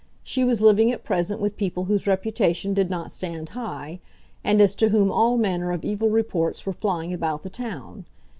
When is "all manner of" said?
5.11-5.85